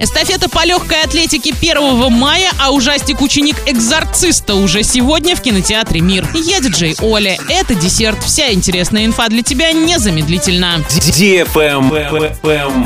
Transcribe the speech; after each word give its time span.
Эстафета 0.00 0.48
по 0.48 0.64
легкой 0.64 1.02
атлетике 1.02 1.52
1 1.52 2.12
мая, 2.12 2.52
а 2.60 2.70
ужастик 2.70 3.20
«Ученик 3.20 3.56
экзорциста» 3.66 4.54
уже 4.54 4.84
сегодня 4.84 5.34
в 5.34 5.42
кинотеатре 5.42 6.00
«Мир». 6.00 6.24
Я 6.34 6.60
диджей 6.60 6.94
Оля. 7.00 7.36
Это 7.48 7.74
десерт. 7.74 8.22
Вся 8.22 8.52
интересная 8.52 9.06
инфа 9.06 9.28
для 9.28 9.42
тебя 9.42 9.72
незамедлительно. 9.72 10.84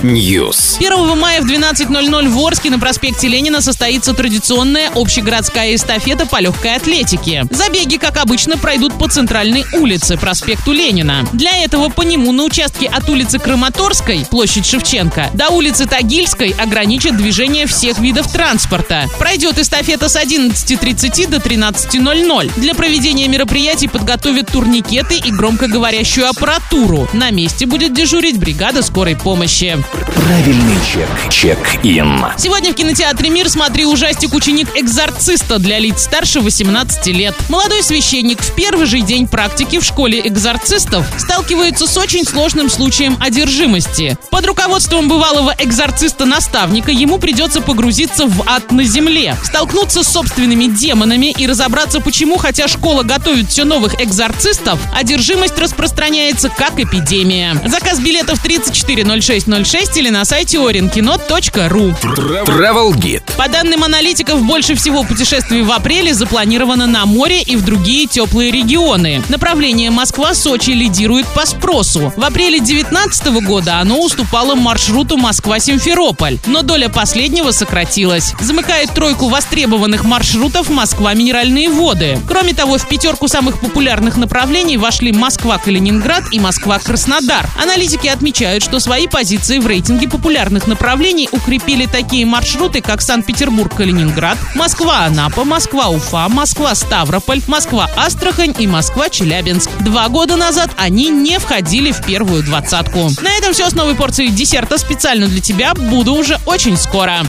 News. 0.02 0.78
1 0.78 1.18
мая 1.18 1.42
в 1.42 1.44
12.00 1.44 2.28
в 2.30 2.38
Орске 2.46 2.70
на 2.70 2.78
проспекте 2.78 3.28
Ленина 3.28 3.60
состоится 3.60 4.14
традиционная 4.14 4.90
общегородская 4.94 5.74
эстафета 5.74 6.24
по 6.24 6.40
легкой 6.40 6.76
атлетике. 6.76 7.44
Забеги, 7.50 7.98
как 7.98 8.16
обычно, 8.16 8.56
пройдут 8.56 8.94
по 8.94 9.06
центральной 9.06 9.66
улице, 9.74 10.16
проспекту 10.16 10.72
Ленина. 10.72 11.28
Для 11.34 11.62
этого 11.62 11.90
по 11.90 12.00
нему 12.00 12.32
на 12.32 12.44
участке 12.44 12.86
от 12.86 13.10
улицы 13.10 13.38
Краматорской, 13.38 14.24
площадь 14.30 14.64
Шевченко, 14.64 15.28
до 15.34 15.50
улицы 15.50 15.84
Тагильской 15.86 16.54
ограничен 16.58 17.01
ограничат 17.02 17.16
движение 17.16 17.66
всех 17.66 17.98
видов 17.98 18.30
транспорта. 18.32 19.08
Пройдет 19.18 19.58
эстафета 19.58 20.08
с 20.08 20.16
11.30 20.16 21.28
до 21.28 21.38
13.00. 21.38 22.52
Для 22.56 22.74
проведения 22.74 23.26
мероприятий 23.26 23.88
подготовят 23.88 24.48
турникеты 24.52 25.16
и 25.16 25.32
громкоговорящую 25.32 26.28
аппаратуру. 26.28 27.08
На 27.12 27.30
месте 27.30 27.66
будет 27.66 27.92
дежурить 27.92 28.38
бригада 28.38 28.82
скорой 28.82 29.16
помощи. 29.16 29.76
Правильный 30.14 30.76
чек. 30.92 31.08
Чек-ин. 31.30 32.24
Сегодня 32.38 32.72
в 32.72 32.74
кинотеатре 32.74 33.30
«Мир» 33.30 33.48
смотри 33.48 33.84
ужастик 33.84 34.34
«Ученик 34.34 34.68
экзорциста» 34.76 35.58
для 35.58 35.78
лиц 35.78 36.02
старше 36.04 36.40
18 36.40 37.06
лет. 37.08 37.34
Молодой 37.48 37.82
священник 37.82 38.40
в 38.40 38.54
первый 38.54 38.86
же 38.86 39.00
день 39.00 39.26
практики 39.26 39.80
в 39.80 39.84
школе 39.84 40.20
экзорцистов 40.24 41.04
сталкивается 41.18 41.86
с 41.86 41.96
очень 41.96 42.24
сложным 42.24 42.68
случаем 42.70 43.16
одержимости. 43.20 44.16
Под 44.30 44.46
руководством 44.46 45.08
бывалого 45.08 45.54
экзорциста-наставника 45.58 46.91
ему 46.92 47.18
придется 47.18 47.60
погрузиться 47.60 48.26
в 48.26 48.42
ад 48.46 48.70
на 48.72 48.84
земле, 48.84 49.36
столкнуться 49.42 50.02
с 50.02 50.08
собственными 50.08 50.66
демонами 50.66 51.34
и 51.36 51.46
разобраться, 51.46 52.00
почему, 52.00 52.36
хотя 52.36 52.68
школа 52.68 53.02
готовит 53.02 53.50
все 53.50 53.64
новых 53.64 54.00
экзорцистов, 54.00 54.78
одержимость 54.94 55.58
распространяется 55.58 56.48
как 56.48 56.78
эпидемия. 56.78 57.60
Заказ 57.66 58.00
билетов 58.00 58.40
340606 58.42 59.96
или 59.96 60.10
на 60.10 60.24
сайте 60.24 60.58
orinkino.ru. 60.58 61.96
Travel 62.44 62.92
Guide. 62.92 63.22
По 63.36 63.48
данным 63.48 63.84
аналитиков, 63.84 64.42
больше 64.42 64.74
всего 64.74 65.04
путешествий 65.04 65.62
в 65.62 65.72
апреле 65.72 66.14
запланировано 66.14 66.86
на 66.86 67.06
море 67.06 67.42
и 67.42 67.56
в 67.56 67.64
другие 67.64 68.06
теплые 68.06 68.50
регионы. 68.50 69.22
Направление 69.28 69.90
Москва-Сочи 69.90 70.70
лидирует 70.70 71.26
по 71.28 71.46
спросу. 71.46 72.12
В 72.16 72.24
апреле 72.24 72.58
2019 72.58 73.26
года 73.44 73.78
оно 73.78 74.00
уступало 74.00 74.54
маршруту 74.54 75.16
Москва-Симферополь, 75.16 76.38
но 76.46 76.62
доля 76.62 76.81
последнего 76.88 77.50
сократилась. 77.50 78.34
Замыкает 78.40 78.92
тройку 78.94 79.28
востребованных 79.28 80.04
маршрутов 80.04 80.70
Москва-Минеральные 80.70 81.70
воды. 81.70 82.18
Кроме 82.28 82.54
того, 82.54 82.78
в 82.78 82.88
пятерку 82.88 83.28
самых 83.28 83.60
популярных 83.60 84.16
направлений 84.16 84.76
вошли 84.76 85.12
Москва-Калининград 85.12 86.24
и 86.32 86.40
Москва-Краснодар. 86.40 87.48
Аналитики 87.62 88.08
отмечают, 88.08 88.62
что 88.62 88.80
свои 88.80 89.06
позиции 89.06 89.58
в 89.58 89.66
рейтинге 89.66 90.08
популярных 90.08 90.66
направлений 90.66 91.28
укрепили 91.32 91.86
такие 91.86 92.26
маршруты, 92.26 92.80
как 92.80 93.02
Санкт-Петербург-Калининград, 93.02 94.38
Москва-Анапа, 94.54 95.44
Москва-Уфа, 95.44 96.28
Москва-Ставрополь, 96.28 97.42
Москва-Астрахань 97.46 98.54
и 98.58 98.66
Москва-Челябинск. 98.66 99.70
Два 99.80 100.08
года 100.08 100.36
назад 100.36 100.70
они 100.76 101.08
не 101.08 101.38
входили 101.38 101.92
в 101.92 102.04
первую 102.04 102.42
двадцатку. 102.42 103.10
На 103.20 103.36
этом 103.36 103.52
все 103.52 103.68
с 103.68 103.74
новой 103.74 103.94
порцией 103.94 104.30
десерта 104.30 104.78
специально 104.78 105.26
для 105.26 105.40
тебя. 105.40 105.74
Буду 105.74 106.14
уже 106.14 106.38
очень 106.46 106.71
escora 106.72 107.20